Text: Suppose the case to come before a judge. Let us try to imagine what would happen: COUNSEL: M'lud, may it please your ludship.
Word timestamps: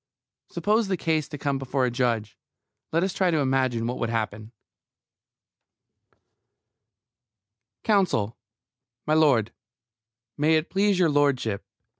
Suppose 0.49 0.87
the 0.87 0.97
case 0.97 1.27
to 1.29 1.37
come 1.37 1.59
before 1.59 1.85
a 1.85 1.91
judge. 1.91 2.35
Let 2.91 3.03
us 3.03 3.13
try 3.13 3.29
to 3.29 3.37
imagine 3.37 3.85
what 3.85 3.99
would 3.99 4.09
happen: 4.09 4.51
COUNSEL: 7.83 8.35
M'lud, 9.07 9.49
may 10.39 10.55
it 10.55 10.71
please 10.71 10.97
your 10.97 11.09
ludship. 11.09 11.61